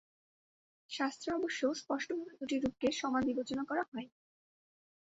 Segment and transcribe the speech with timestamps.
[0.89, 4.13] শাস্ত্রে অবশ্য স্পষ্টভাবে দু’টি রূপকে সমান বিবেচনা করা হয়নি।